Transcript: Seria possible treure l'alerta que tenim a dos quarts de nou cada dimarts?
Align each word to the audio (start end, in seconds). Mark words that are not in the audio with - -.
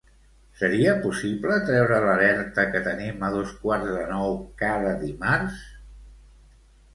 Seria 0.59 0.93
possible 1.01 1.57
treure 1.67 1.99
l'alerta 2.05 2.65
que 2.71 2.81
tenim 2.87 3.27
a 3.27 3.29
dos 3.35 3.53
quarts 3.67 3.93
de 3.99 4.07
nou 4.15 4.35
cada 4.63 4.97
dimarts? 5.05 5.61